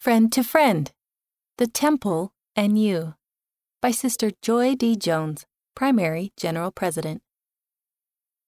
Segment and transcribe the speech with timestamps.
[0.00, 0.92] Friend to Friend
[1.56, 3.14] The Temple and You
[3.82, 4.94] by Sister Joy D.
[4.94, 7.20] Jones, Primary General President.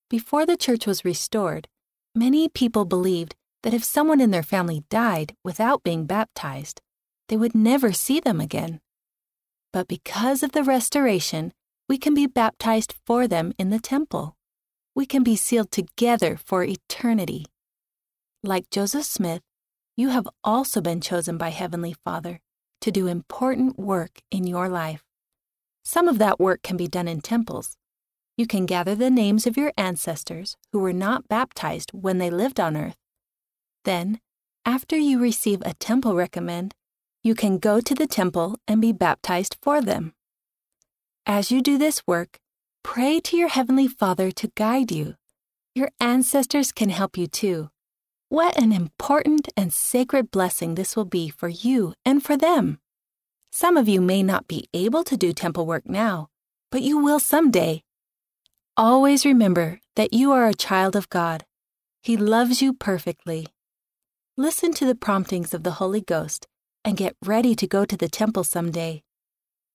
[0.09, 1.67] Before the church was restored,
[2.15, 3.35] many people believed
[3.65, 6.83] that if someone in their family died without being baptized,
[7.29, 8.81] they would never see them again.
[9.73, 11.53] But because of the restoration,
[11.89, 14.37] we can be baptized for them in the temple.
[14.95, 17.45] We can be sealed together for eternity.
[18.45, 19.43] Like Joseph Smith,
[19.97, 22.41] you have also been chosen by Heavenly Father
[22.81, 25.05] to do important work in your life.
[25.85, 27.77] Some of that work can be done in temples.
[28.37, 32.59] You can gather the names of your ancestors who were not baptized when they lived
[32.59, 32.97] on earth.
[33.85, 34.21] Then,
[34.65, 36.75] after you receive a temple recommend,
[37.23, 40.15] you can go to the temple and be baptized for them.
[41.27, 42.39] As you do this work,
[42.83, 45.17] pray to your Heavenly Father to guide you.
[45.75, 47.69] Your ancestors can help you too.
[48.31, 52.79] What an important and sacred blessing this will be for you and for them.
[53.51, 56.29] Some of you may not be able to do temple work now,
[56.71, 57.83] but you will someday.
[58.77, 61.45] Always remember that you are a child of God.
[62.05, 63.49] He loves you perfectly.
[64.37, 66.47] Listen to the promptings of the Holy Ghost
[66.85, 69.03] and get ready to go to the temple someday.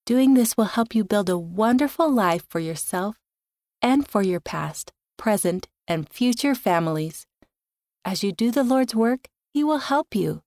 [0.06, 3.16] Doing this will help you build a wonderful life for yourself
[3.82, 7.26] and for your past, present, and future families.
[8.06, 10.42] As you do the Lord's work, He will help you.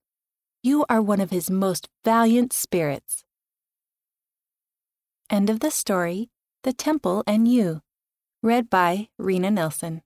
[0.63, 3.25] You are one of His most valiant spirits.
[5.29, 6.29] End of the story
[6.63, 7.81] The Temple and You.
[8.41, 10.03] Read by Rena Nelson.